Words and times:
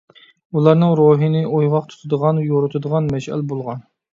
ئۇلارنىڭ 0.59 0.95
روھىنى 0.99 1.43
ئويغاق 1.49 1.87
تۇتىدىغان، 1.91 2.43
يورۇتىدىغان 2.49 3.13
مەشئەل 3.17 3.47
بولغان. 3.53 3.89